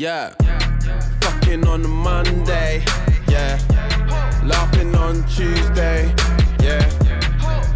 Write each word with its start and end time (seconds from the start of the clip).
Yeah. 0.00 0.30
Fucking 1.20 1.66
on 1.66 1.84
a 1.84 1.88
Monday. 1.88 2.82
Yeah. 3.28 3.58
Laughing 4.42 4.94
on 4.94 5.22
Tuesday. 5.24 6.14
Yeah. 6.58 6.88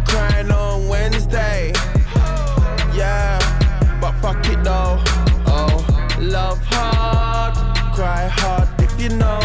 Crying 0.07 0.49
on 0.49 0.87
Wednesday. 0.87 1.71
Yeah. 2.95 3.37
But 4.01 4.13
fuck 4.23 4.43
it 4.47 4.63
though. 4.63 5.03
Oh. 5.45 6.17
Love 6.19 6.57
hard. 6.65 7.53
Cry 7.93 8.27
hard 8.27 8.69
if 8.81 8.99
you 8.99 9.09
know. 9.09 9.39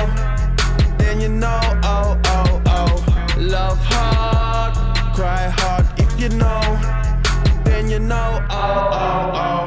Then 0.96 1.20
you 1.20 1.28
know. 1.28 1.60
Oh, 1.84 2.18
oh, 2.24 2.62
oh. 2.64 3.36
Love 3.36 3.78
hard. 3.82 4.72
Cry 5.14 5.50
hard 5.54 5.84
if 5.98 6.18
you 6.18 6.30
know. 6.30 6.62
Then 7.62 7.90
you 7.90 7.98
know. 7.98 8.42
Oh, 8.48 8.88
oh, 8.90 9.32
oh. 9.34 9.59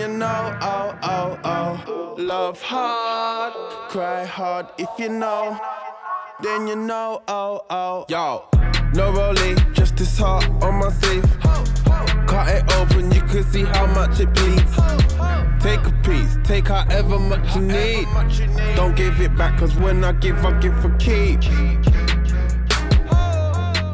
You 0.00 0.08
know, 0.08 0.58
oh, 0.62 0.98
oh, 1.02 1.38
oh. 1.44 2.14
Love 2.16 2.62
hard, 2.62 3.52
cry 3.90 4.24
hard 4.24 4.66
if 4.78 4.88
you 4.98 5.10
know. 5.10 5.60
Then 6.42 6.66
you 6.66 6.76
know, 6.76 7.22
oh, 7.28 7.66
oh. 7.68 8.06
Yo, 8.08 8.48
no 8.94 9.12
rolling, 9.12 9.58
just 9.74 9.96
this 9.96 10.16
heart 10.16 10.48
on 10.62 10.76
my 10.76 10.90
sleeve. 10.90 11.30
Cut 12.26 12.48
it 12.48 12.64
open, 12.76 13.10
you 13.12 13.20
can 13.20 13.44
see 13.52 13.64
how 13.64 13.84
much 13.88 14.20
it 14.20 14.32
bleeds. 14.32 14.74
Take 15.60 15.84
a 15.84 15.92
piece, 16.02 16.38
take 16.44 16.68
however 16.68 17.18
much 17.18 17.54
you 17.54 17.60
need. 17.60 18.08
Don't 18.76 18.96
give 18.96 19.20
it 19.20 19.36
back, 19.36 19.58
cause 19.58 19.76
when 19.76 20.02
I 20.02 20.12
give, 20.12 20.42
I 20.46 20.58
give 20.60 20.80
for 20.80 20.96
keeps. 20.96 21.46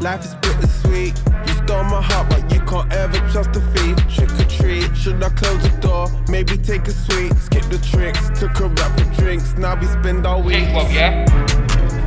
Life 0.00 0.24
is 0.24 0.36
bittersweet. 0.36 1.20
You 1.48 1.54
stole 1.64 1.82
my 1.82 2.00
heart, 2.00 2.30
but 2.30 2.45
can't 2.66 2.92
ever 2.92 3.18
trust 3.30 3.50
a 3.56 3.60
thief. 3.72 3.96
Trick 4.08 4.30
or 4.30 4.44
treat, 4.50 4.96
should 4.96 5.22
I 5.22 5.28
close 5.30 5.62
the 5.62 5.76
door? 5.80 6.08
Maybe 6.28 6.56
take 6.56 6.86
a 6.88 6.92
sweet, 6.92 7.34
skip 7.38 7.64
the 7.64 7.78
tricks. 7.78 8.28
Took 8.38 8.58
a 8.60 8.68
rap 8.68 8.98
for 8.98 9.20
drinks, 9.20 9.54
now 9.56 9.78
we 9.78 9.86
spend 9.86 10.26
our 10.26 10.40
weeks. 10.40 10.66
K-pop, 10.66 10.92
yeah? 10.92 11.24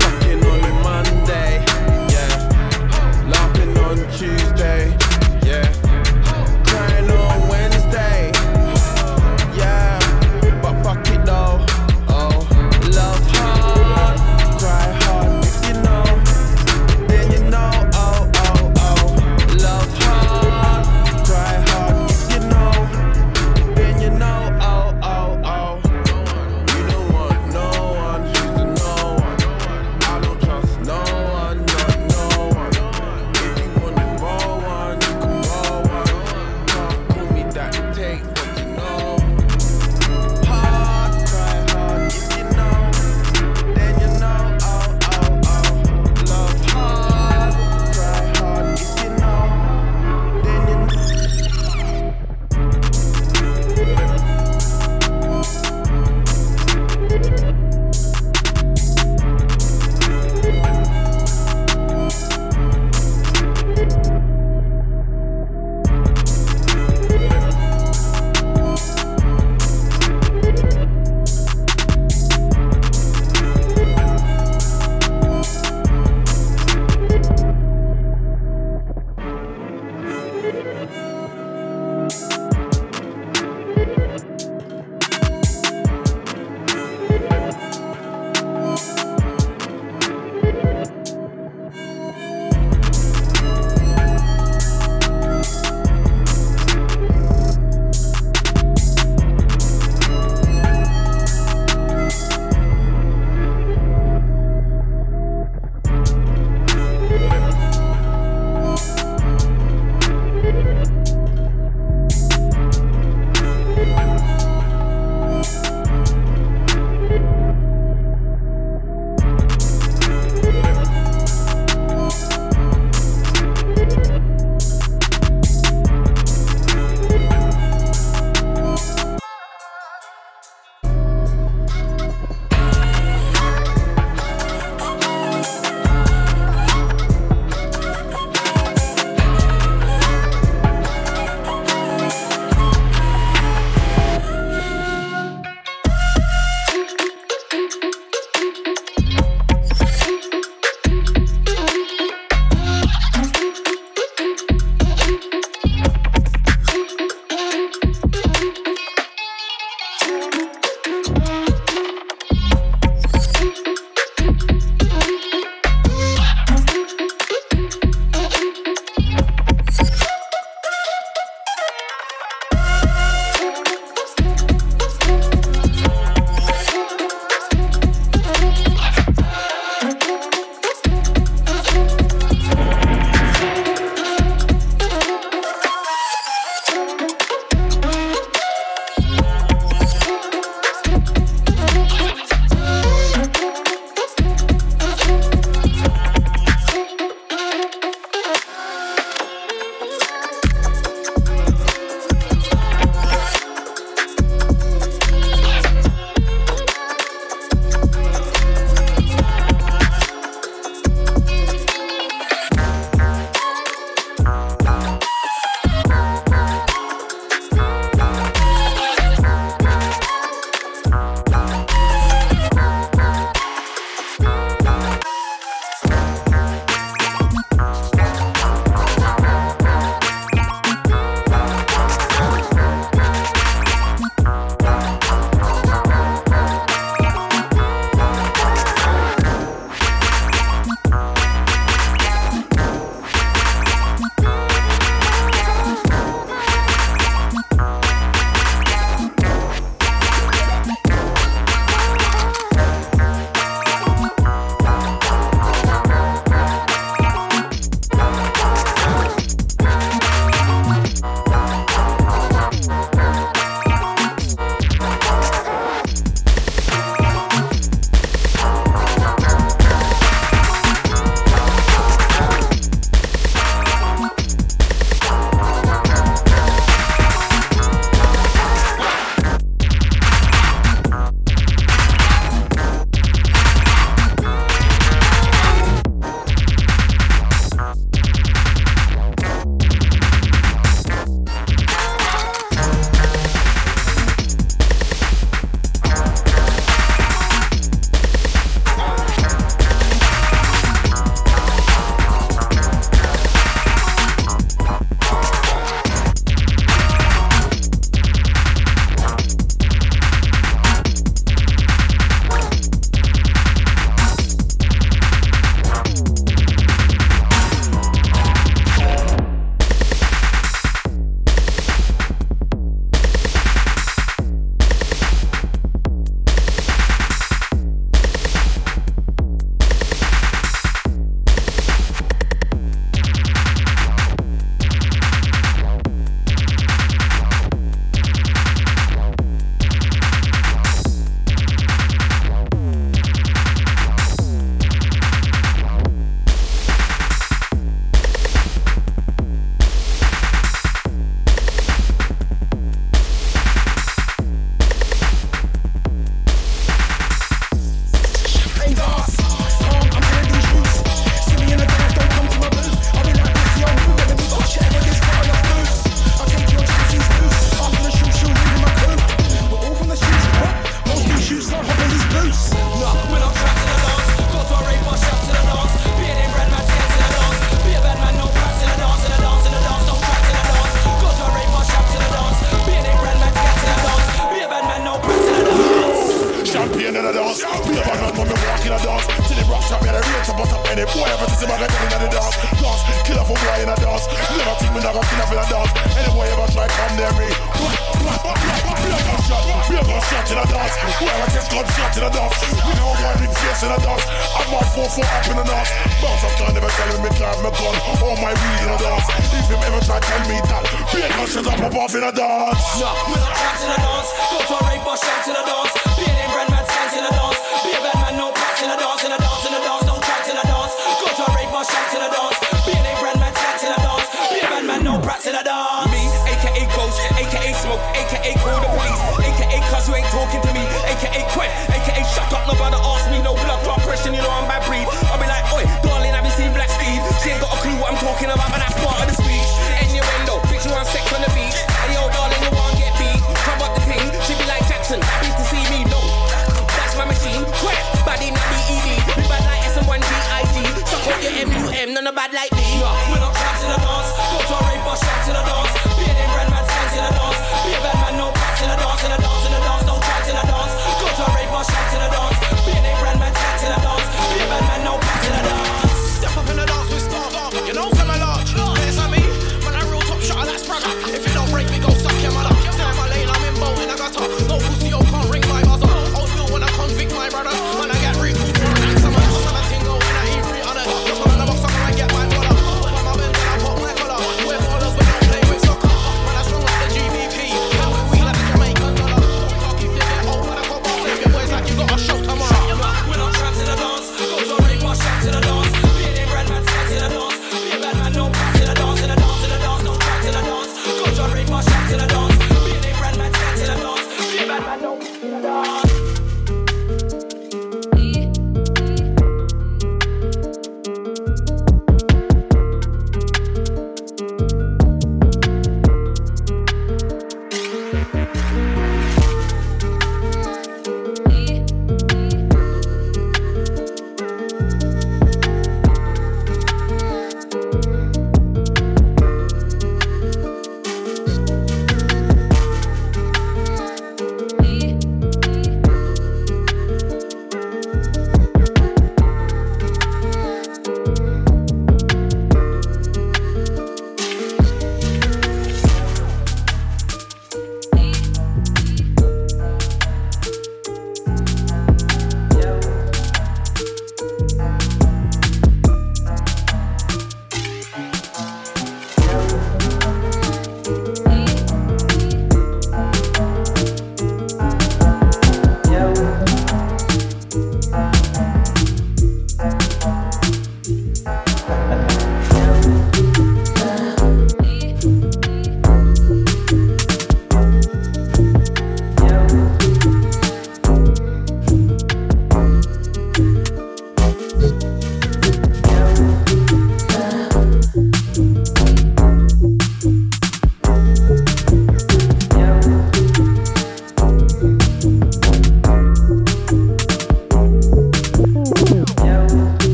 Fucking 0.00 0.44
on 0.44 0.60
a 0.64 0.72
Monday, 0.82 1.64
yeah. 2.12 3.28
Laughing 3.28 3.76
on 3.78 3.96
Tuesday, 4.12 4.96
yeah. 5.46 5.85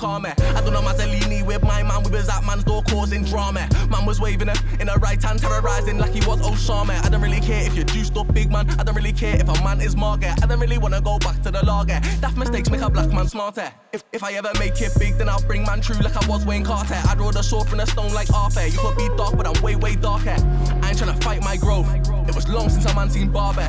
To 0.00 0.06
karma? 0.06 0.28
Eh? 0.28 0.52
I 0.56 0.60
don't 0.60 0.72
know 0.72 0.80
Mazzolini 0.80 1.44
with 1.44 1.62
my 1.62 1.82
man, 1.82 2.02
we 2.02 2.10
was 2.10 2.28
at 2.28 2.44
man's 2.44 2.64
door 2.64 2.82
causing 2.82 3.24
drama. 3.24 3.68
Man 3.90 4.06
was 4.06 4.20
waving 4.20 4.48
it 4.48 4.60
in 4.80 4.88
a 4.88 4.96
right 4.96 5.22
hand, 5.22 5.40
terrorizing 5.40 5.98
like 5.98 6.12
he 6.12 6.26
was 6.26 6.40
Osama. 6.40 7.04
I 7.04 7.08
don't 7.08 7.22
really 7.22 7.40
care 7.40 7.66
if 7.66 7.74
you're 7.74 7.84
juiced 7.84 8.16
up, 8.16 8.32
big 8.32 8.50
man. 8.50 8.68
I 8.78 8.84
don't 8.84 8.94
really 8.94 9.12
care 9.12 9.36
if 9.36 9.48
a 9.48 9.64
man 9.64 9.80
is 9.80 9.96
Margaret. 9.96 10.30
Eh? 10.30 10.36
I 10.42 10.46
don't 10.46 10.60
really 10.60 10.78
wanna 10.78 11.00
go 11.00 11.18
back 11.18 11.42
to 11.42 11.50
the 11.50 11.64
lager. 11.64 12.00
Daft 12.20 12.36
mistakes 12.36 12.70
make 12.70 12.80
a 12.80 12.90
black 12.90 13.10
man 13.10 13.28
smarter. 13.28 13.72
If, 13.92 14.04
if 14.12 14.22
I 14.22 14.32
ever 14.32 14.50
make 14.58 14.80
it 14.80 14.92
big, 14.98 15.18
then 15.18 15.28
I'll 15.28 15.42
bring 15.42 15.64
man 15.64 15.80
true 15.80 15.96
like 15.96 16.16
I 16.16 16.26
was 16.28 16.44
Wayne 16.46 16.64
Carter. 16.64 17.00
I'd 17.08 17.18
roll 17.18 17.32
the 17.32 17.42
sword 17.42 17.68
from 17.68 17.80
a 17.80 17.86
stone 17.86 18.12
like 18.12 18.32
Arthur. 18.32 18.66
You 18.66 18.78
could 18.78 18.96
be 18.96 19.08
dark, 19.16 19.36
but 19.36 19.46
I'm 19.46 19.60
way, 19.62 19.76
way 19.76 19.96
darker. 19.96 20.36
I 20.82 20.88
ain't 20.88 20.98
tryna 20.98 21.22
fight 21.22 21.42
my 21.42 21.56
growth. 21.56 21.88
It 22.28 22.34
was 22.34 22.48
long 22.48 22.68
since 22.68 22.84
a 22.86 22.94
man 22.94 23.10
seen 23.10 23.30
Barber. 23.30 23.68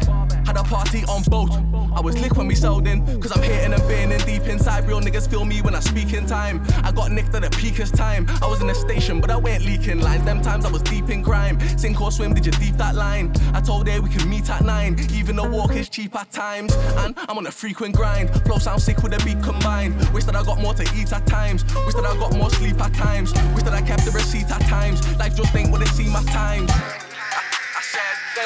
Had 0.51 0.65
a 0.65 0.67
party 0.67 1.05
on 1.05 1.23
boat. 1.23 1.49
I 1.95 2.01
was 2.01 2.19
licked 2.19 2.35
when 2.35 2.45
we 2.45 2.55
sold 2.55 2.85
in, 2.85 3.05
cause 3.21 3.31
I'm 3.31 3.41
hitting 3.41 3.71
and 3.71 3.81
burning 3.83 4.19
deep 4.25 4.49
inside. 4.49 4.85
Real 4.85 4.99
niggas 4.99 5.29
feel 5.29 5.45
me 5.45 5.61
when 5.61 5.73
I 5.73 5.79
speak 5.79 6.11
in 6.11 6.25
time. 6.25 6.61
I 6.83 6.91
got 6.91 7.09
nicked 7.09 7.33
at 7.33 7.43
the 7.43 7.49
peakest 7.51 7.95
time. 7.95 8.27
I 8.41 8.47
was 8.47 8.61
in 8.61 8.69
a 8.69 8.75
station, 8.75 9.21
but 9.21 9.31
I 9.31 9.37
weren't 9.37 9.63
leaking 9.63 10.01
lines. 10.01 10.25
Them 10.25 10.41
times 10.41 10.65
I 10.65 10.69
was 10.69 10.81
deep 10.81 11.09
in 11.09 11.23
crime. 11.23 11.57
Sink 11.77 12.01
or 12.01 12.11
swim, 12.11 12.33
did 12.33 12.45
you 12.45 12.51
deep 12.51 12.75
that 12.75 12.95
line? 12.95 13.31
I 13.53 13.61
told 13.61 13.87
her 13.87 14.01
we 14.01 14.09
can 14.09 14.29
meet 14.29 14.49
at 14.49 14.61
nine. 14.65 14.99
Even 15.13 15.37
the 15.37 15.47
walk 15.47 15.73
is 15.73 15.87
cheap 15.87 16.17
at 16.17 16.29
times. 16.31 16.73
And 16.97 17.15
I'm 17.29 17.37
on 17.37 17.47
a 17.47 17.51
frequent 17.51 17.95
grind. 17.95 18.29
Flow 18.43 18.57
sound 18.57 18.81
sick 18.81 19.01
with 19.03 19.13
a 19.13 19.23
beat 19.23 19.41
combined. 19.41 19.95
Wish 20.09 20.25
that 20.25 20.35
I 20.35 20.43
got 20.43 20.59
more 20.59 20.73
to 20.73 20.83
eat 20.97 21.13
at 21.13 21.25
times. 21.27 21.63
Wish 21.85 21.93
that 21.93 22.03
I 22.03 22.13
got 22.17 22.35
more 22.35 22.49
sleep 22.49 22.77
at 22.81 22.93
times. 22.93 23.31
Wish 23.55 23.63
that 23.63 23.73
I 23.73 23.81
kept 23.81 24.03
the 24.03 24.11
receipt 24.11 24.51
at 24.51 24.59
times. 24.63 24.99
Life 25.17 25.33
just 25.33 25.55
ain't 25.55 25.71
what 25.71 25.81
it 25.81 25.87
seem 25.87 26.13
at 26.13 26.25
times. 26.25 26.69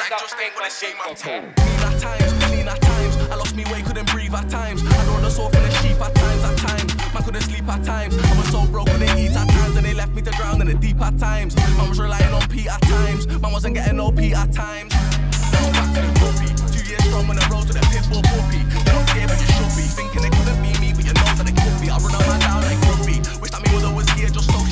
I 0.06 0.18
just 0.20 0.38
ain't 0.38 0.54
what 0.54 0.64
it 0.64 0.70
seem 0.70 0.94
at 1.02 1.16
times. 1.16 1.50
Lean 1.58 1.82
at 1.82 1.98
times, 1.98 2.50
lean 2.54 2.68
at 2.68 2.80
times. 2.80 3.16
I 3.26 3.34
lost 3.34 3.56
me 3.56 3.64
way, 3.72 3.82
couldn't 3.82 4.06
breathe 4.12 4.32
at 4.34 4.48
times. 4.48 4.78
I 4.86 5.02
rode 5.10 5.24
the 5.24 5.30
sword 5.30 5.52
from 5.52 5.64
the 5.64 5.70
sheep 5.82 5.98
at 5.98 6.14
times, 6.14 6.44
at 6.46 6.56
times. 6.62 6.94
Man 7.10 7.22
couldn't 7.24 7.42
sleep 7.42 7.66
at 7.66 7.82
times. 7.82 8.14
I 8.14 8.38
was 8.38 8.46
so 8.54 8.70
broke, 8.70 8.86
couldn't 8.86 9.18
eat 9.18 9.34
at 9.34 9.48
times. 9.50 9.74
And 9.74 9.84
they 9.84 9.94
left 9.94 10.14
me 10.14 10.22
to 10.22 10.30
drown 10.30 10.60
in 10.60 10.68
the 10.68 10.74
deep 10.74 11.00
at 11.00 11.18
times. 11.18 11.56
Man 11.56 11.88
was 11.88 11.98
relying 11.98 12.32
on 12.32 12.46
Pete 12.46 12.70
at 12.70 12.80
times. 12.82 13.26
Man 13.26 13.50
wasn't 13.50 13.74
getting 13.74 13.96
no 13.96 14.12
Pete 14.12 14.36
at 14.36 14.52
times. 14.52 14.94
Now 14.94 15.66
I'm 15.66 15.72
back 15.74 15.90
to 15.90 16.00
the 16.00 16.12
groupie. 16.22 16.54
Two 16.70 16.86
years 16.86 17.02
strong 17.02 17.26
when 17.26 17.42
I 17.42 17.48
rose 17.50 17.66
to 17.66 17.72
the 17.72 17.82
pitbull 17.90 18.22
puppy. 18.22 18.62
They 18.62 18.92
don't 18.94 19.08
care, 19.10 19.26
but 19.26 19.42
you 19.42 19.48
should 19.58 19.74
be. 19.74 19.90
Thinking 19.90 20.22
it 20.22 20.30
couldn't 20.30 20.62
be 20.62 20.70
me, 20.78 20.94
but 20.94 21.02
you 21.02 21.18
know 21.18 21.34
that 21.34 21.50
it 21.50 21.56
could 21.58 21.76
be. 21.82 21.90
I 21.90 21.98
run 21.98 22.14
a 22.14 22.22
man 22.30 22.38
down 22.46 22.62
like 22.62 22.78
Grumpy. 22.86 23.18
Wish 23.42 23.50
that 23.50 23.58
me 23.58 23.74
mother 23.74 23.90
was 23.90 24.06
here 24.14 24.30
just 24.30 24.46
so 24.54 24.62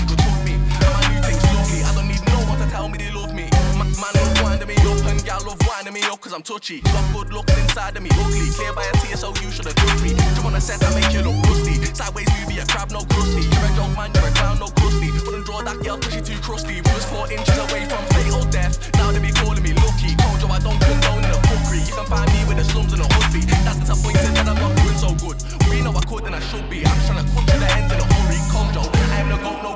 cause 6.24 6.32
I'm 6.32 6.42
touchy. 6.42 6.80
Got 6.80 7.04
good 7.12 7.28
looks 7.36 7.52
inside 7.60 7.96
of 7.96 8.02
me, 8.02 8.08
ugly. 8.16 8.48
Clear 8.56 8.72
by 8.72 8.88
a 8.88 8.92
tear, 9.04 9.16
so 9.16 9.28
you 9.44 9.52
should've 9.52 9.76
took 9.76 10.00
me. 10.00 10.16
Do 10.16 10.24
you 10.24 10.42
wanna 10.42 10.60
set 10.60 10.80
I 10.80 10.88
make 10.96 11.12
you 11.12 11.20
look 11.20 11.36
rusty? 11.44 11.76
Sideways 11.92 12.28
movie, 12.40 12.58
a 12.58 12.64
crab, 12.64 12.90
no 12.90 13.04
crusty. 13.04 13.44
You're 13.44 13.68
a 13.68 13.70
joke 13.76 13.92
man, 13.92 14.08
you're 14.16 14.24
a 14.24 14.32
clown, 14.32 14.56
no 14.58 14.68
crusty. 14.72 15.12
Wouldn't 15.28 15.44
draw 15.44 15.60
that 15.60 15.76
girl 15.84 16.00
cause 16.00 16.16
she 16.16 16.24
too 16.24 16.40
crusty. 16.40 16.80
We 16.80 16.90
was 16.96 17.04
four 17.12 17.28
inches 17.28 17.58
away 17.68 17.84
from 17.84 18.00
fatal 18.16 18.40
death. 18.48 18.80
Now 18.96 19.12
they 19.12 19.20
be 19.20 19.36
calling 19.36 19.62
me 19.62 19.76
lucky. 19.84 20.16
Told 20.16 20.40
you 20.40 20.48
I 20.48 20.58
don't 20.64 20.80
condone 20.80 21.20
in 21.28 21.30
a 21.30 21.40
fuckery. 21.44 21.84
You 21.84 21.92
can 21.92 22.06
find 22.08 22.28
me 22.32 22.40
with 22.48 22.56
the 22.56 22.64
slums 22.72 22.92
and 22.96 23.04
a 23.04 23.08
hoodie. 23.12 23.44
That's 23.68 23.84
disappointing 23.84 24.32
that 24.32 24.48
I'm 24.48 24.56
not 24.56 24.72
doing 24.80 24.96
so 24.96 25.12
good. 25.20 25.36
We 25.68 25.84
know 25.84 25.92
I 25.92 26.00
could 26.08 26.24
and 26.24 26.34
I 26.34 26.40
should 26.40 26.64
be. 26.72 26.88
I'm 26.88 27.00
trying 27.04 27.20
to 27.20 27.26
come 27.36 27.44
to 27.44 27.56
the 27.60 27.68
end 27.76 27.92
in 27.92 28.00
a 28.00 28.06
hurry. 28.16 28.40
Kojo, 28.48 28.80
I 29.12 29.20
am 29.20 29.28
no 29.28 29.36
goat, 29.44 29.60
no 29.60 29.72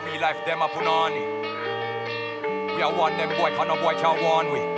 courier. 0.00 1.36
We 2.76 2.82
are 2.82 2.92
one 2.92 3.16
them 3.16 3.30
boy, 3.30 3.56
can 3.56 3.68
no 3.68 3.76
boy 3.76 3.94
can 3.94 4.22
warn 4.22 4.52
we. 4.52 4.75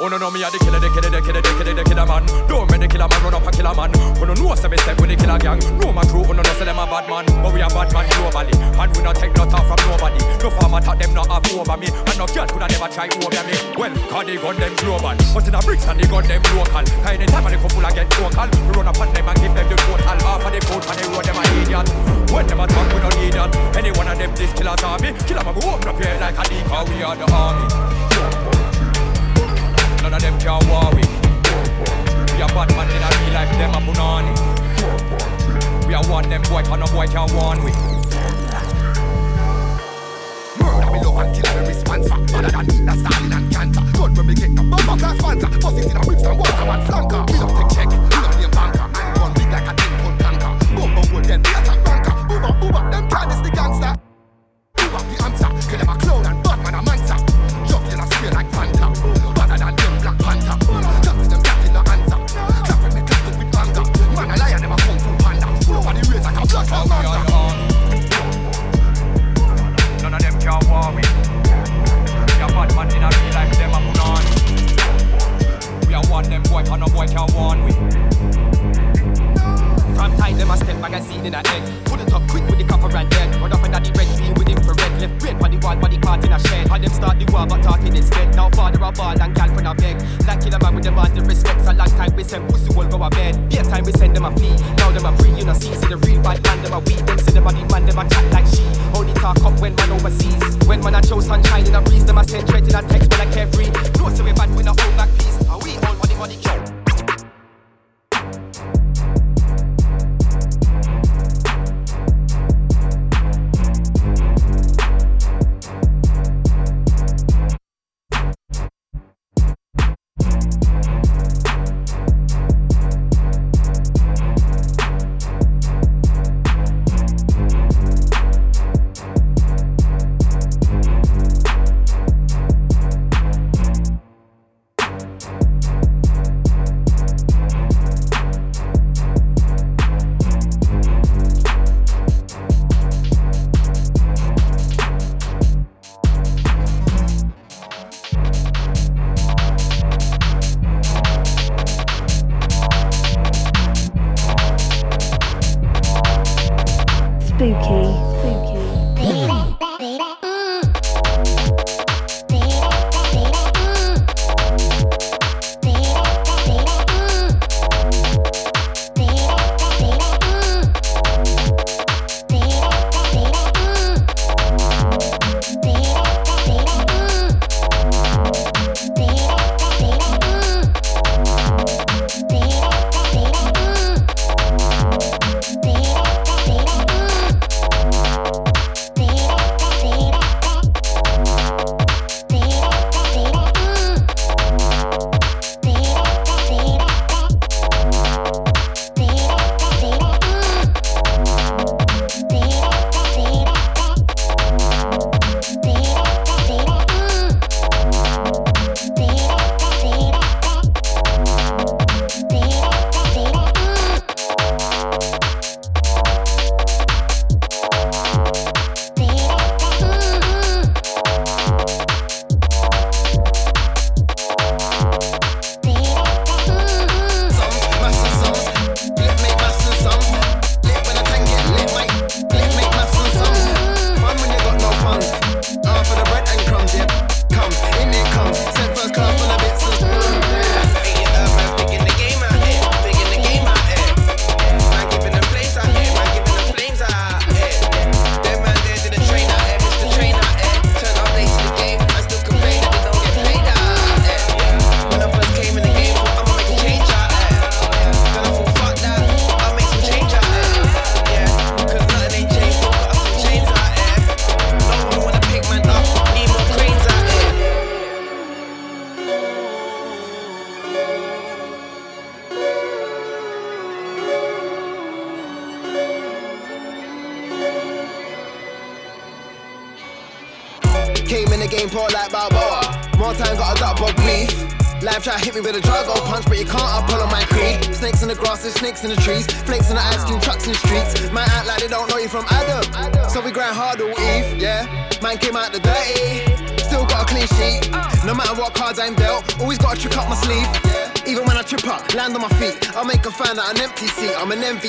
Oh 0.00 0.06
no 0.06 0.14
no 0.14 0.30
me 0.30 0.38
a 0.46 0.50
the 0.50 0.62
killer, 0.62 0.78
the 0.78 0.86
killer, 0.94 1.10
the 1.10 1.18
killer, 1.18 1.42
the 1.42 1.50
killer, 1.58 1.74
the 1.74 1.82
killer 1.82 2.06
man. 2.06 2.22
Don't 2.46 2.70
make 2.70 2.78
the 2.78 2.86
killer 2.86 3.10
man 3.10 3.18
run 3.18 3.34
up 3.34 3.42
a 3.42 3.50
killer 3.50 3.74
man. 3.74 3.90
Oh 4.22 4.30
no 4.30 4.34
know 4.38 4.54
say 4.54 4.70
me 4.70 4.78
step 4.78 4.94
with 5.02 5.10
the 5.10 5.18
killer 5.18 5.42
gang. 5.42 5.58
No 5.82 5.90
my 5.90 6.06
crew, 6.06 6.22
oh 6.22 6.30
no 6.30 6.38
no 6.38 6.52
say 6.54 6.70
them 6.70 6.78
a 6.78 6.86
bad 6.86 7.10
man, 7.10 7.26
but 7.42 7.50
we 7.50 7.58
a 7.58 7.66
bad 7.66 7.90
man 7.90 8.06
globally. 8.14 8.54
And 8.78 8.94
we 8.94 9.02
not 9.02 9.18
take 9.18 9.34
no 9.34 9.42
talk 9.42 9.66
from 9.66 9.74
nobody. 9.90 10.22
No 10.38 10.54
farmer 10.54 10.78
talk 10.78 11.02
them 11.02 11.10
not 11.18 11.26
have 11.26 11.50
over 11.50 11.74
me, 11.74 11.90
and 11.90 12.14
no 12.14 12.30
girl 12.30 12.46
coulda 12.46 12.70
never 12.70 12.86
try 12.94 13.10
over 13.10 13.42
me. 13.42 13.58
Well, 13.74 13.90
cause 14.06 14.22
they 14.22 14.38
gun 14.38 14.54
them 14.54 14.70
global, 14.78 15.18
but 15.34 15.46
in 15.50 15.54
a 15.58 15.60
bricks 15.66 15.86
and 15.90 15.98
they 15.98 16.06
gun 16.06 16.22
them 16.30 16.42
local. 16.54 16.86
Cause 16.86 17.10
anytime 17.10 17.42
a 17.42 17.48
the 17.50 17.58
couple 17.58 17.82
a 17.82 17.90
get 17.90 18.06
vocal, 18.14 18.48
we 18.54 18.70
run 18.78 18.86
up 18.86 19.02
on 19.02 19.10
them 19.10 19.26
and 19.26 19.38
give 19.42 19.50
them 19.50 19.66
the 19.66 19.76
total. 19.82 20.14
Half 20.22 20.46
of 20.46 20.50
the 20.54 20.60
code 20.62 20.86
and 20.86 20.94
they 20.94 21.06
road 21.10 21.26
them 21.26 21.42
a 21.42 21.44
idiot. 21.58 21.90
When 22.30 22.46
them 22.46 22.62
a 22.62 22.70
talk, 22.70 22.86
we 22.94 23.02
don't 23.02 23.18
need 23.18 23.34
that. 23.34 23.50
Any 23.74 23.90
one 23.98 24.06
of 24.06 24.14
them 24.14 24.30
this 24.38 24.54
killers 24.54 24.78
army, 24.86 25.10
killer 25.26 25.42
man 25.42 25.58
go 25.58 25.74
open 25.74 25.90
up 25.90 25.98
here 25.98 26.14
like 26.22 26.38
a 26.38 26.44
decoy. 26.46 26.86
We 26.86 27.02
are 27.02 27.18
the 27.18 27.26
army. 27.34 27.87
Of 30.18 30.24
them 30.24 30.38
can 30.40 30.66
war 30.66 30.90
with. 30.96 31.06
We 32.34 32.42
a 32.42 32.46
bad 32.50 32.74
man 32.74 32.90
in 32.90 33.06
a 33.06 33.08
real 33.22 33.34
life, 33.38 33.54
them 33.54 33.70
a 33.70 33.78
punani. 33.78 34.34
We 35.86 35.94
a 35.94 36.02
one 36.10 36.28
them 36.28 36.42
boy, 36.42 36.58
and 36.66 36.80
no 36.80 36.86
boy 36.90 37.06
can 37.06 37.32
warn 37.36 37.62
we. 37.62 37.70
Murder 40.58 40.90
me 40.90 40.98
love 41.06 41.22
and 41.22 41.30
kill 41.36 41.46
every 41.46 41.68
response 41.68 42.10
Other 42.10 42.50
than 42.50 42.66
Nina, 42.66 42.96
Stalin 42.96 43.32
and 43.32 43.52
cancer 43.52 43.82
Gun 43.94 44.14
when 44.16 44.26
me 44.26 44.34
get 44.34 44.56
the 44.56 44.62
bomber 44.62 44.98
class 44.98 45.18
sponsor 45.18 45.58
Bust 45.60 45.78
it 45.78 45.86
in 45.86 45.96
a 45.96 46.00
whips 46.00 46.24
and 46.24 46.36
water 46.36 46.66
and 46.66 46.82
flanker. 46.82 47.22
We 47.30 47.38
don't 47.38 47.54
take 47.54 47.70
check, 47.78 47.86
we 47.86 47.94
don't 48.10 48.40
name 48.40 48.50
banker. 48.50 48.86
Gun 49.14 49.32
big 49.34 49.50
like 49.54 49.70
a 49.70 49.74
10 49.76 49.98
pound 50.02 50.18
tanker 50.18 50.50
Bumbo 50.74 51.02
hold 51.06 51.24
them, 51.26 51.42
we 51.42 51.50
attack 51.50 51.84
banker. 51.84 52.10
Booba, 52.26 52.50
booba, 52.58 52.90
them 52.90 53.08
can't 53.08 53.30
is 53.30 53.42
the 53.42 53.50
gangster 53.54 54.07
boy 77.08 77.26
can 77.26 77.34
warn 77.34 77.64
we. 77.64 77.72
From 79.94 80.16
time 80.16 80.38
them 80.38 80.50
a 80.50 80.56
step 80.56 80.78
magazine 80.80 81.26
in 81.26 81.34
a 81.34 81.42
head 81.48 81.84
Pull 81.86 81.98
it 81.98 82.12
up 82.12 82.22
quick 82.30 82.46
with 82.46 82.58
the 82.58 82.64
copper 82.64 82.86
and 82.96 83.10
dead 83.10 83.34
Run 83.42 83.52
up 83.52 83.64
under 83.64 83.80
the 83.80 83.90
red 83.98 84.06
beam 84.14 84.32
with 84.34 84.48
infrared 84.48 85.00
Left 85.02 85.18
brain 85.18 85.42
on 85.42 85.50
the 85.50 85.58
wall, 85.58 85.74
body 85.74 85.98
part 85.98 86.24
in 86.24 86.32
a 86.32 86.38
shed. 86.38 86.68
Had 86.68 86.82
them 86.82 86.92
start 86.92 87.18
the 87.18 87.26
war 87.32 87.46
but 87.50 87.64
talking 87.64 87.96
instead 87.96 88.32
Now 88.36 88.48
father 88.50 88.78
a 88.78 88.92
ball 88.92 89.20
and 89.20 89.34
gal 89.34 89.48
friend 89.50 89.66
a 89.66 89.74
beg 89.74 89.98
Like 90.22 90.40
kill 90.40 90.54
a 90.54 90.58
man 90.62 90.76
with 90.76 90.84
them 90.84 90.98
on 90.98 91.12
the 91.14 91.22
respects 91.22 91.66
A 91.66 91.72
long 91.72 91.90
time. 91.98 92.14
We 92.14 92.22
send 92.22 92.48
pussy 92.48 92.70
will 92.70 92.86
go 92.86 93.02
a 93.02 93.10
bed. 93.10 93.50
Be 93.50 93.56
time 93.56 93.82
we 93.82 93.90
send 93.90 94.14
them 94.14 94.24
a 94.24 94.30
flee 94.38 94.54
Now 94.78 94.94
them 94.94 95.04
a 95.04 95.10
free, 95.18 95.34
you 95.34 95.44
know 95.44 95.54
see 95.54 95.74
See 95.74 95.90
the 95.90 95.98
real 95.98 96.22
bad 96.22 96.38
man. 96.46 96.62
Them 96.62 96.74
a 96.74 96.78
weed 96.78 97.02
Them 97.02 97.18
see 97.18 97.34
them 97.34 97.46
a 97.48 97.52
man. 97.52 97.82
Them 97.86 97.98
a 97.98 98.06
chat 98.06 98.26
like 98.30 98.46
she. 98.46 98.62
Only 98.94 99.14
talk 99.18 99.42
up 99.42 99.58
when 99.58 99.74
man 99.74 99.90
overseas. 99.98 100.46
When 100.70 100.78
man 100.78 100.94
a 100.94 101.02
show 101.02 101.18
sunshine 101.18 101.66
in 101.66 101.74
a 101.74 101.82
breeze 101.82 102.06
Them 102.06 102.18
a 102.18 102.22
send 102.22 102.46
threat 102.46 102.62
in 102.62 102.70
a 102.70 102.82
text 102.86 103.10
when 103.10 103.26
I 103.26 103.32
carefree 103.34 103.74
No 103.98 104.14
say 104.14 104.22
we 104.22 104.30
bad 104.30 104.54
we 104.54 104.62
no 104.62 104.78
hold 104.78 104.94
back 104.94 105.10
peace. 105.18 105.42
And 105.42 105.58
we 105.58 105.74
all 105.82 105.98
money 105.98 106.14
money 106.14 106.38
count 106.38 106.77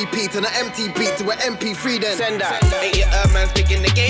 MVP 0.06 0.36
an 0.38 0.45
empty 0.56 0.88
beat, 0.88 1.18
to 1.18 1.30
an 1.30 1.38
MP3 1.39 2.00
then. 2.00 2.16
Send 2.16 2.39
that. 2.41 2.64
Ain't 2.82 2.95
your 2.95 3.08
herb 3.08 3.34
man's 3.34 3.52
picking 3.52 3.82
the 3.82 3.89
game 3.89 4.09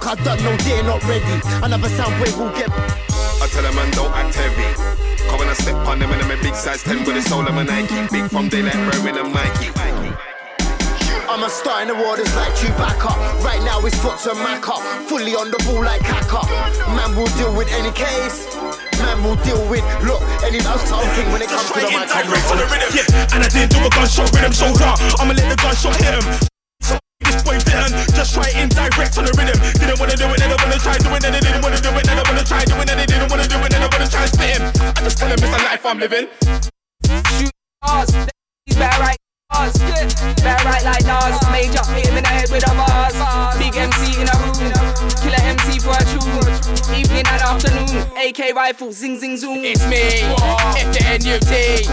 And 0.00 0.18
cause 0.18 0.24
done 0.24 0.42
no 0.42 0.56
day 0.58 0.82
not 0.82 1.02
ready. 1.04 1.40
Another 1.62 1.88
sound 1.88 2.14
wave 2.20 2.36
will 2.38 2.50
get. 2.50 2.70
I 2.70 3.48
tell 3.48 3.64
a 3.64 3.72
man 3.74 3.90
don't 3.92 4.12
act 4.12 4.34
heavy. 4.34 5.28
Come 5.28 5.38
when 5.38 5.48
I 5.48 5.54
step 5.54 5.74
on 5.86 5.98
them 5.98 6.10
and 6.12 6.22
I'm 6.22 6.30
a 6.30 6.42
big 6.42 6.54
size 6.54 6.82
10 6.82 7.04
with 7.04 7.16
a 7.16 7.22
soul 7.22 7.46
of 7.46 7.56
a 7.56 7.64
Nike. 7.64 7.94
Big 8.10 8.30
from 8.30 8.48
daylight, 8.48 8.74
wearing 8.74 9.18
a 9.18 9.24
Mikey. 9.24 9.70
I'm 11.30 11.44
a 11.44 11.48
star 11.48 11.82
in 11.82 11.88
the 11.88 11.94
waters 11.94 12.34
like 12.34 12.52
Chewbacca. 12.54 13.44
Right 13.44 13.62
now 13.62 13.78
it's 13.86 13.96
foot 14.02 14.18
to 14.26 14.34
Mac 14.34 14.68
up. 14.68 14.82
Fully 15.06 15.34
on 15.34 15.50
the 15.50 15.58
ball 15.64 15.84
like 15.84 16.02
Kaka. 16.02 16.42
Man 16.96 17.14
will 17.14 17.30
deal 17.38 17.54
with 17.54 17.70
any 17.72 17.92
case. 17.92 18.50
Man 18.98 19.22
will 19.22 19.38
deal 19.46 19.62
with, 19.70 19.84
look, 20.04 20.20
any 20.42 20.58
household 20.58 21.08
thing 21.14 21.30
when 21.32 21.40
it 21.40 21.48
comes 21.48 21.70
to 21.70 21.80
the 21.80 21.88
mic. 21.88 22.10
I'm 22.10 22.26
Direct 22.26 22.50
on 22.50 22.58
the 22.58 22.66
rhythm. 22.66 22.90
Yeah, 22.92 23.34
and 23.34 23.44
I 23.44 23.48
didn't 23.48 23.72
do 23.72 23.78
a 23.78 23.90
gunshot 23.90 24.32
rhythm 24.34 24.52
so 24.52 24.66
raw. 24.74 24.96
I'ma 25.20 25.34
let 25.34 25.48
the 25.48 25.56
gunshot 25.56 25.96
hit 25.96 26.18
him. 26.18 26.49
Didn't 27.80 28.14
just 28.14 28.34
try 28.34 28.48
indirect 28.52 29.16
on 29.16 29.24
the 29.24 29.32
rhythm. 29.32 29.56
Didn't 29.80 29.98
wanna 30.00 30.16
do 30.16 30.28
it, 30.28 30.38
then 30.38 30.52
I 30.52 30.56
wanna 30.60 30.78
try 30.78 30.96
doing 31.00 31.22
it. 31.24 31.32
Didn't 31.32 31.62
wanna 31.62 31.80
do 31.80 31.90
it, 31.96 32.04
then 32.04 32.18
I 32.18 32.22
wanna 32.28 32.44
try 32.44 32.64
doing 32.64 32.88
it. 32.88 33.08
Didn't 33.08 33.30
wanna 33.30 33.48
do 33.48 33.56
it, 33.56 33.70
then 33.72 33.82
I 33.82 33.88
wanna 33.88 34.08
try 34.08 34.26
spit 34.26 34.60
him. 34.60 34.62
I 34.96 35.00
just 35.00 35.16
tell 35.16 35.28
him 35.28 35.40
it's 35.40 35.48
the 35.48 35.62
life 35.64 35.86
I'm 35.86 35.98
living. 35.98 36.28
Shoot 37.40 37.50
bars, 37.80 38.12
he's 38.66 38.76
better 38.76 39.00
right 39.00 39.29
better 39.50 40.64
right 40.64 40.84
like 40.84 41.04
Nas. 41.04 41.36
Major, 41.50 41.84
hit 41.92 42.06
him 42.06 42.16
in 42.16 42.24
the 42.24 42.30
head 42.30 42.50
with 42.50 42.64
a 42.66 42.72
bars. 42.74 43.14
Big 43.58 43.76
MC 43.76 44.20
in 44.20 44.28
a 44.30 44.36
room, 44.40 44.72
killer 45.20 45.42
MC 45.42 45.78
for 45.82 45.94
a 45.94 46.04
tune. 46.06 46.48
Evening 46.94 47.26
and 47.26 47.42
afternoon, 47.42 48.06
AK 48.16 48.54
rifle, 48.54 48.92
zing 48.92 49.18
zing 49.18 49.36
zoom. 49.36 49.64
It's 49.64 49.84
me, 49.86 50.22
F 50.78 50.88
the 50.92 51.02
N-U-T 51.06 51.86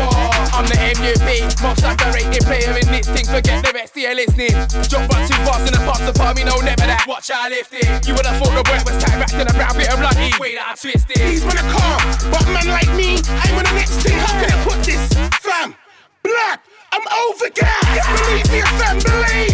I'm 0.53 0.66
the 0.66 0.78
M-U-B 0.80 1.30
Most 1.62 1.84
underrated 1.84 2.43
player 2.45 2.74
in 2.78 2.88
this 2.89 3.05
thing 3.10 3.26
Forget 3.26 3.64
the 3.64 3.72
rest 3.74 3.93
of 3.93 4.01
you 4.01 4.14
listening 4.16 4.55
Jump 4.89 5.10
back 5.12 5.28
too 5.28 5.38
fast 5.45 5.68
in 5.68 5.74
the 5.74 5.84
past 5.86 6.08
apart 6.08 6.38
me 6.38 6.43
no 6.43 6.58
never 6.62 6.88
that 6.88 7.05
Watch 7.08 7.30
how 7.30 7.45
I 7.45 7.49
lift 7.49 7.74
it 7.74 7.86
You 8.08 8.16
would 8.16 8.26
have 8.26 8.41
thought 8.41 8.53
the 8.58 8.66
word 8.66 8.84
was 8.88 8.97
tied 9.03 9.20
back 9.20 9.30
to 9.38 9.43
the 9.45 9.53
brown 9.53 9.76
bit 9.78 9.91
of 9.91 9.99
bloody 9.99 10.32
Wait 10.39 10.58
I 10.58 10.74
twist 10.74 11.10
it 11.12 11.22
He's 11.22 11.43
on 11.43 11.58
a 11.58 11.66
car, 11.70 11.97
but 12.32 12.45
man 12.49 12.68
like 12.68 12.89
me, 12.95 13.20
I'm 13.28 13.58
on 13.58 13.66
the 13.66 13.74
next 13.74 14.01
thing. 14.01 14.18
How 14.18 14.34
can 14.39 14.49
I 14.49 14.58
put 14.64 14.84
this? 14.84 15.14
Fam, 15.41 15.76
black, 16.24 16.64
I'm 16.98 17.06
over 17.30 17.45
gas. 17.54 17.78
Believe 18.10 18.50
me, 18.50 18.66
fam, 18.82 18.98
believe. 18.98 19.54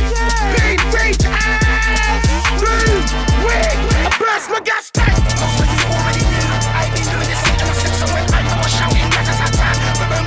Rage, 0.56 0.80
out. 0.96 1.28
Boom, 2.56 3.04
wig, 3.44 3.76
I 4.00 4.16
burst 4.16 4.48
my 4.48 4.64
gas 4.64 4.88
tank. 4.96 5.12
I've 5.12 6.88
been 6.96 7.04
doing 7.04 7.28
this 7.28 7.44
since 7.44 7.60
I 7.60 7.68
was 7.68 7.84
six, 7.84 8.00
so 8.00 8.08
when 8.16 8.24
I 8.32 8.48
was 8.64 8.72
shouting, 8.72 9.12
boom, 10.08 10.24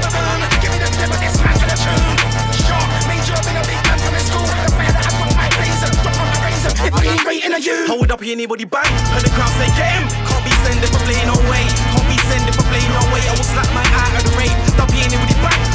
give 0.60 0.68
me 0.68 0.76
the 0.76 0.92
of 1.08 1.20
this 1.24 1.40
tune. 1.88 2.20
Sure, 2.68 2.84
major, 3.08 3.40
been 3.48 3.56
a 3.56 3.64
big 3.64 3.80
school. 4.20 4.44
The 4.44 4.76
fire 4.76 4.92
that 4.92 5.08
I 5.08 5.16
drop 5.16 5.32
my 5.40 5.48
razor. 5.56 6.76
I 6.84 7.64
you. 7.64 7.96
Hold 7.96 8.12
up, 8.12 8.20
anybody 8.20 8.68
bang? 8.68 8.92
Heard 9.16 9.24
the 9.24 9.32
crowd 9.32 9.56
say, 9.56 9.72
get 9.72 9.88
him. 9.96 10.04
Can't 10.04 10.44
be 10.44 10.52
sending 10.68 10.92
for 10.92 11.00
play 11.08 11.24
no 11.24 11.40
way. 11.48 11.64
Can't 11.64 12.08
be 12.12 12.20
sending 12.28 12.52
for 12.52 12.66
play 12.68 12.84
no 12.92 13.00
way. 13.08 13.24
I 13.24 13.32
will 13.32 13.48
slap 13.48 13.72
my 13.72 13.80
eye 13.80 14.20
at 14.20 14.24
the 14.28 14.36
rave. 14.36 14.52
Stop 14.76 14.92
bang? 14.92 15.08
Heard 15.16 15.32
the 15.32 15.65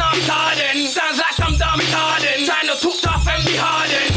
him 0.00 0.26
now 0.26 0.86
Sounds 0.86 1.18
like 1.18 1.32
some 1.34 1.56
dumb 1.56 1.78
retarded 1.80 2.46
Trying 2.46 2.68
to 2.68 2.76
talk 2.80 3.00
tough 3.00 3.28
and 3.28 3.44
be 3.44 3.56
hardened 3.56 4.09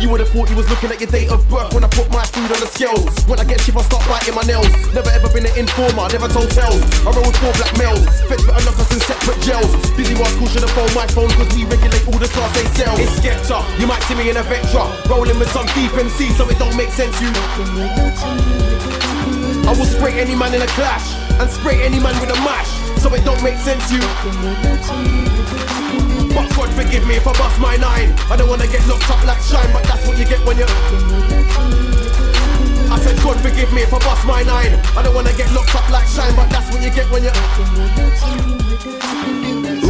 You 0.00 0.08
would 0.08 0.24
have 0.24 0.32
thought 0.32 0.48
you 0.48 0.56
was 0.56 0.64
looking 0.72 0.88
at 0.88 0.96
your 0.96 1.12
date 1.12 1.28
of 1.28 1.44
birth 1.52 1.76
when 1.76 1.84
I 1.84 1.88
put 1.92 2.08
my 2.08 2.24
food 2.32 2.48
on 2.48 2.56
the 2.56 2.70
scales. 2.72 3.04
When 3.28 3.36
I 3.36 3.44
get 3.44 3.60
shit, 3.60 3.76
I 3.76 3.84
start 3.84 4.00
biting 4.08 4.32
my 4.32 4.40
nails. 4.48 4.72
Never 4.96 5.12
ever 5.12 5.28
been 5.28 5.44
an 5.44 5.52
informer, 5.60 6.08
never 6.08 6.24
told 6.24 6.48
tales. 6.48 6.80
I 7.04 7.12
roll 7.12 7.28
with 7.28 7.36
four 7.36 7.52
black 7.60 7.68
males. 7.76 8.00
Feds 8.24 8.40
better 8.48 8.64
knock 8.64 8.80
us 8.80 8.88
in 8.96 9.00
separate 9.04 9.36
jails. 9.44 9.68
Busy 10.00 10.16
school 10.16 10.48
should 10.48 10.64
have 10.64 10.72
phoned 10.72 10.96
my 10.96 11.04
phone 11.12 11.28
cause 11.36 11.52
we 11.52 11.68
regulate 11.68 12.00
all 12.08 12.16
the 12.16 12.32
class 12.32 12.48
A 12.56 12.64
sales. 12.80 12.96
It's 12.96 13.20
Skepta, 13.20 13.60
you 13.76 13.84
might 13.84 14.00
see 14.08 14.16
me 14.16 14.32
in 14.32 14.40
a 14.40 14.44
Vectra. 14.48 14.88
Rolling 15.04 15.36
with 15.36 15.52
some 15.52 15.68
deep 15.76 15.92
MC 15.92 16.32
so 16.32 16.48
it 16.48 16.56
don't 16.56 16.76
make 16.80 16.96
sense 16.96 17.12
you. 17.20 17.28
I 19.68 19.76
will 19.76 19.84
spray 19.84 20.16
any 20.16 20.32
man 20.32 20.56
in 20.56 20.64
a 20.64 20.70
clash 20.80 21.12
and 21.36 21.44
spray 21.52 21.76
any 21.84 22.00
man 22.00 22.16
with 22.24 22.32
a 22.32 22.40
mash 22.40 22.72
so 23.04 23.12
it 23.12 23.20
don't 23.28 23.44
make 23.44 23.60
sense 23.60 23.84
you. 23.92 24.00
But 26.34 26.48
God 26.56 26.70
forgive 26.74 27.06
me 27.06 27.16
if 27.16 27.26
I 27.26 27.32
bust 27.32 27.60
my 27.60 27.76
nine. 27.76 28.14
I 28.30 28.36
don't 28.36 28.48
wanna 28.48 28.66
get 28.66 28.86
locked 28.86 29.10
up 29.10 29.24
like 29.26 29.42
shine, 29.42 29.72
but 29.72 29.84
that's 29.84 30.06
what 30.06 30.18
you 30.18 30.24
get 30.24 30.40
when 30.46 30.56
you're. 30.56 30.68
I 32.90 32.98
said 32.98 33.16
God 33.22 33.36
forgive 33.40 33.72
me 33.72 33.82
if 33.82 33.92
I 33.92 33.98
bust 33.98 34.26
my 34.26 34.42
nine. 34.42 34.78
I 34.96 35.02
don't 35.02 35.14
wanna 35.14 35.32
get 35.34 35.52
locked 35.52 35.74
up 35.74 35.88
like 35.90 36.06
shine, 36.06 36.34
but 36.34 36.48
that's 36.50 36.70
what 36.72 36.82
you 36.82 36.90
get 36.90 37.10
when 37.10 37.24
you. 37.24 37.30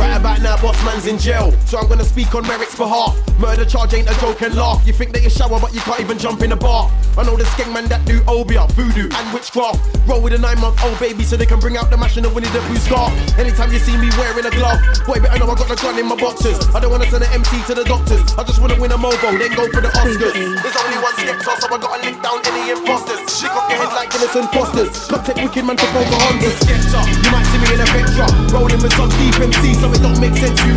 Right 0.00 0.16
about 0.16 0.40
now, 0.40 0.56
boss 0.56 0.82
man's 0.82 1.06
in 1.06 1.18
jail, 1.18 1.52
so 1.66 1.76
I'm 1.76 1.86
gonna 1.86 2.08
speak 2.08 2.34
on 2.34 2.48
Merrick's 2.48 2.74
behalf. 2.74 3.12
Murder 3.38 3.66
charge 3.66 3.92
ain't 3.92 4.08
a 4.08 4.16
joke 4.18 4.40
and 4.40 4.56
laugh. 4.56 4.80
You 4.86 4.94
think 4.94 5.12
that 5.12 5.22
you 5.22 5.28
shower, 5.28 5.60
but 5.60 5.74
you 5.74 5.80
can't 5.80 6.00
even 6.00 6.16
jump 6.16 6.40
in 6.40 6.52
a 6.52 6.56
bath. 6.56 6.88
I 7.18 7.22
know 7.22 7.36
this 7.36 7.48
skeng 7.52 7.68
man 7.68 7.84
that 7.92 8.00
do 8.08 8.24
obeah, 8.24 8.64
voodoo, 8.72 9.12
and 9.12 9.26
witchcraft. 9.36 9.76
Roll 10.08 10.24
with 10.24 10.32
a 10.32 10.40
nine 10.40 10.56
month 10.56 10.80
old 10.80 10.96
baby 10.96 11.20
so 11.20 11.36
they 11.36 11.44
can 11.44 11.60
bring 11.60 11.76
out 11.76 11.92
the 11.92 11.98
mash 12.00 12.16
and 12.16 12.24
the 12.24 12.32
Winnie 12.32 12.48
the 12.48 12.64
Pooh 12.64 12.80
scarf. 12.80 13.12
Anytime 13.36 13.68
you 13.72 13.78
see 13.78 13.92
me 14.00 14.08
wearing 14.16 14.48
a 14.48 14.52
glove, 14.56 14.80
boy, 15.04 15.20
better 15.20 15.36
know 15.36 15.52
I 15.52 15.56
got 15.60 15.68
the 15.68 15.76
gun 15.76 16.00
in 16.00 16.08
my 16.08 16.16
boxes. 16.16 16.56
I 16.72 16.80
don't 16.80 16.88
wanna 16.88 17.04
send 17.12 17.20
an 17.20 17.32
MC 17.36 17.60
to 17.68 17.76
the 17.76 17.84
doctors. 17.84 18.24
I 18.40 18.44
just 18.44 18.56
wanna 18.56 18.80
win 18.80 18.92
a 18.92 18.96
mobo, 18.96 19.36
then 19.36 19.52
go 19.52 19.68
for 19.68 19.84
the 19.84 19.92
Oscars. 20.00 20.32
There's 20.32 20.78
only 20.80 20.96
one 20.96 21.12
Skepta, 21.20 21.60
so 21.60 21.68
I 21.68 21.76
gotta 21.76 22.00
link 22.00 22.16
down 22.24 22.40
any 22.48 22.72
imposters. 22.72 23.20
Shake 23.36 23.52
off 23.52 23.68
your 23.68 23.84
head 23.84 23.92
like 23.92 24.08
innocent 24.16 24.48
imposters. 24.48 24.92
Come 25.12 25.20
take 25.28 25.44
wicked 25.44 25.64
man 25.68 25.76
for 25.76 26.04
Hondas. 26.08 26.56
Skepta, 26.64 27.04
you 27.04 27.28
might 27.28 27.44
see 27.52 27.60
me 27.60 27.68
in 27.76 27.84
a 27.84 27.88
Vectra, 27.92 28.24
rolling 28.48 28.80
with 28.80 28.96
some 28.96 29.12
deep 29.20 29.36
MC, 29.40 29.76
so 29.90 29.96
it 29.96 30.02
don't 30.02 30.20
make 30.20 30.36
sense. 30.36 30.60
You. 30.62 30.74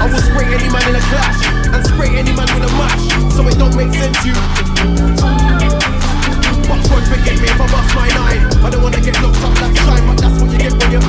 I 0.00 0.08
will 0.08 0.20
spray 0.20 0.46
any 0.48 0.68
man 0.72 0.88
in 0.88 0.96
a 0.96 1.00
clash 1.12 1.40
and 1.74 1.84
spray 1.86 2.16
any 2.16 2.32
man 2.32 2.48
with 2.54 2.64
a 2.64 2.72
mash, 2.80 3.04
so 3.34 3.46
it 3.48 3.58
don't 3.58 3.76
make 3.76 3.92
sense. 3.92 4.24
You. 4.24 4.32
But 6.68 6.80
God 6.88 7.04
forgive 7.04 7.40
me 7.40 7.48
if 7.48 7.60
I 7.60 7.66
bust 7.68 7.94
my 7.94 8.08
nine. 8.08 8.64
I 8.64 8.70
don't 8.70 8.82
wanna 8.82 9.00
get 9.00 9.20
locked 9.20 9.44
up 9.44 9.60
like 9.60 9.76
shine, 9.76 10.06
but 10.06 10.16
that's 10.20 10.40
what 10.40 10.50
you 10.52 10.58
get 10.58 10.72
when 10.72 10.92
you. 10.92 11.00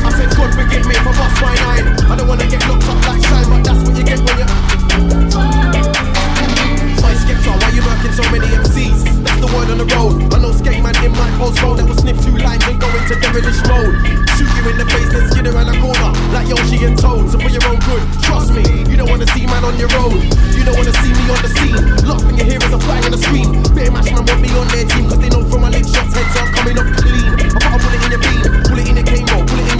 I 0.00 0.10
said 0.16 0.30
God 0.36 0.54
forgive 0.54 0.86
me 0.86 0.94
if 0.94 1.06
I 1.06 1.12
bust 1.20 1.42
my 1.42 1.54
nine. 1.54 1.84
I 2.10 2.16
don't 2.16 2.28
wanna 2.28 2.46
get 2.48 2.66
locked 2.68 2.88
up 2.88 3.06
like 3.06 3.22
shine, 3.24 3.48
but 3.50 3.64
that's 3.64 3.82
what 3.84 3.96
you 3.96 4.04
get 4.04 4.20
when 4.20 4.38
you. 4.38 6.09
Skepta, 7.00 7.52
why 7.56 7.70
you 7.72 7.82
working 7.82 8.12
so 8.12 8.24
many 8.30 8.46
MCs? 8.52 9.24
That's 9.24 9.40
the 9.40 9.48
word 9.48 9.72
on 9.72 9.78
the 9.78 9.88
road. 9.96 10.20
I 10.34 10.38
know 10.38 10.52
skeng 10.52 10.82
man 10.82 10.96
in 11.04 11.12
my 11.12 11.30
postcode 11.40 11.80
that 11.80 11.88
will 11.88 11.96
sniff 11.96 12.20
two 12.20 12.36
lines 12.36 12.64
and 12.68 12.76
go 12.80 12.88
into 12.92 13.16
devilish 13.16 13.60
mode. 13.64 13.96
Shoot 14.36 14.50
you 14.52 14.64
in 14.68 14.76
the 14.76 14.86
face, 14.88 15.08
then 15.08 15.24
skid 15.32 15.46
around 15.48 15.72
the 15.72 15.76
corner 15.80 16.10
like 16.36 16.48
Yoshi 16.48 16.84
and 16.84 16.96
Toad. 16.98 17.30
So 17.32 17.40
for 17.40 17.48
your 17.48 17.64
own 17.68 17.80
good, 17.88 18.04
trust 18.20 18.52
me, 18.52 18.84
you 18.90 18.96
don't 19.00 19.08
wanna 19.08 19.26
see 19.32 19.46
man 19.46 19.64
on 19.64 19.78
your 19.80 19.92
own. 19.96 20.20
You 20.52 20.62
don't 20.64 20.76
wanna 20.76 20.92
see 21.00 21.12
me 21.12 21.24
on 21.32 21.40
the 21.40 21.50
scene. 21.56 21.80
Locked 22.04 22.28
in 22.28 22.36
your 22.36 22.46
hair 22.46 22.60
as 22.60 22.72
a 22.72 22.80
flag 22.80 23.04
on 23.08 23.12
the 23.16 23.20
screen. 23.20 23.48
Better 23.72 23.92
match 23.92 24.12
man 24.12 24.24
want 24.28 24.40
me 24.44 24.50
on 24.52 24.68
their 24.68 24.84
team, 24.84 25.08
cause 25.08 25.20
they 25.20 25.32
know 25.32 25.40
from 25.48 25.64
my 25.64 25.70
leg 25.72 25.88
shots, 25.88 26.12
heads 26.12 26.36
are 26.36 26.52
coming 26.52 26.76
up 26.76 26.88
clean. 27.00 27.32
I 27.48 27.58
put 27.64 27.72
a 27.72 27.78
bullet 27.80 28.00
in 28.04 28.10
your 28.12 28.20
bean, 28.20 28.40
bullet 28.68 28.86
in 28.88 28.96
your 29.00 29.08
cane, 29.08 29.24
bullet 29.24 29.72
in 29.72 29.78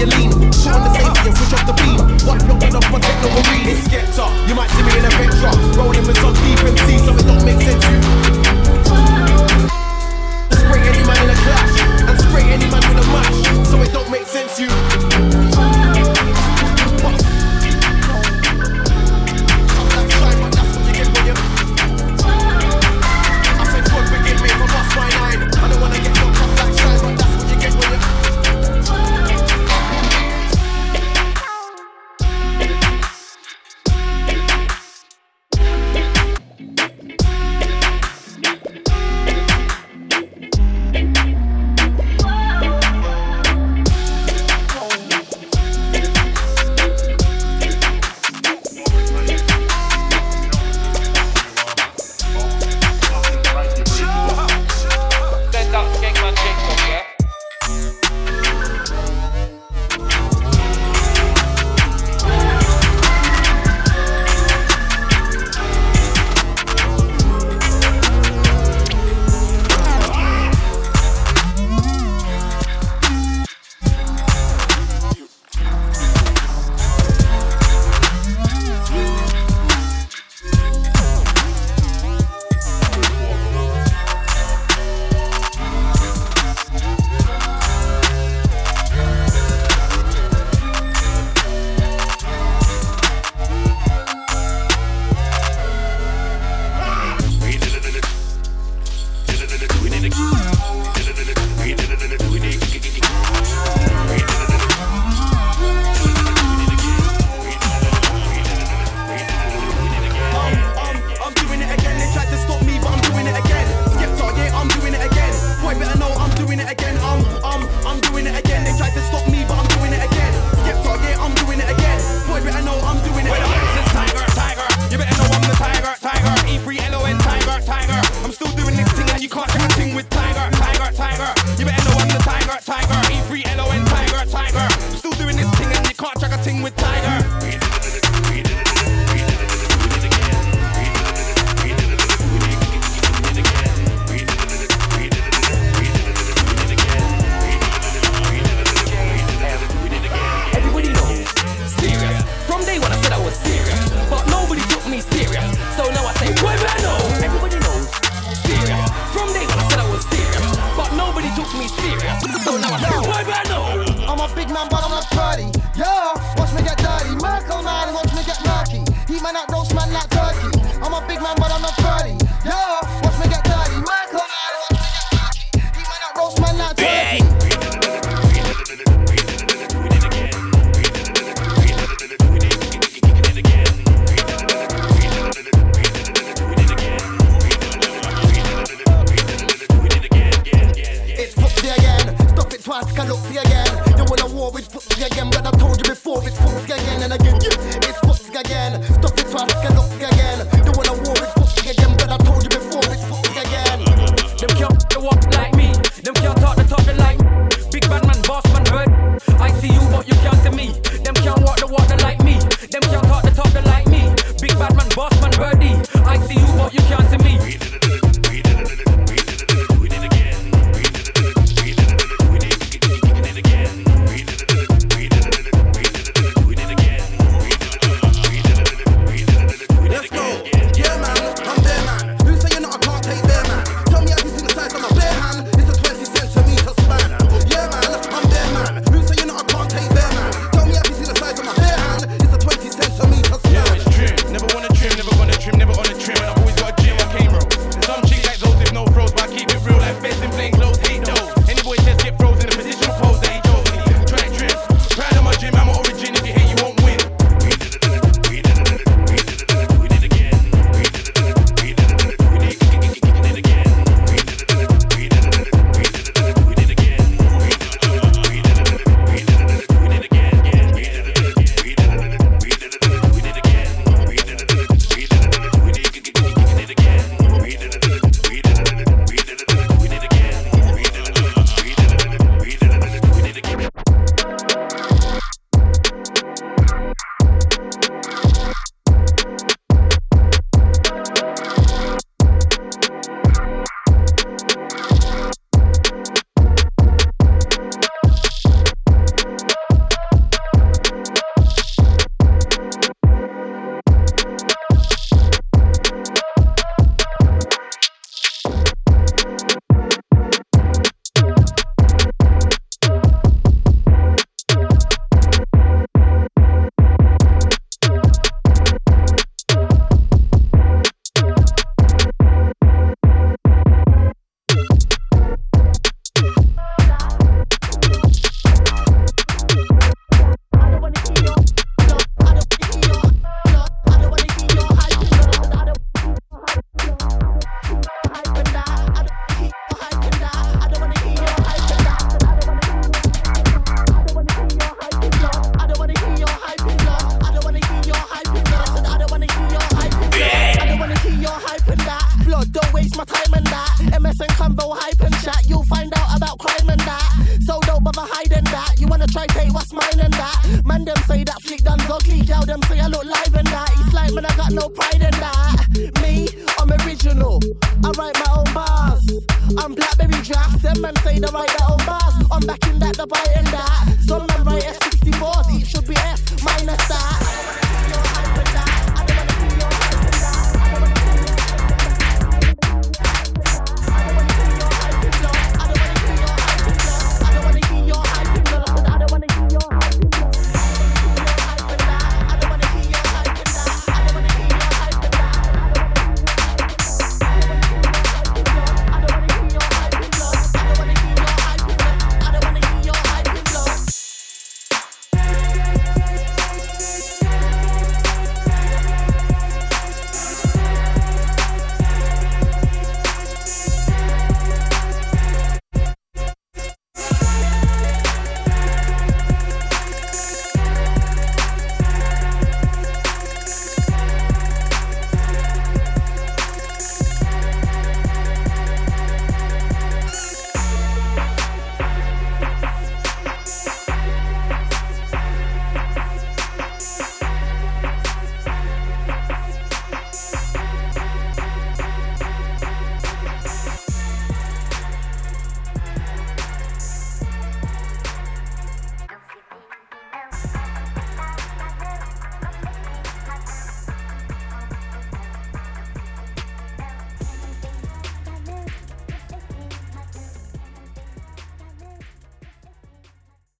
MSN 354.51 354.61
convo 354.61 354.90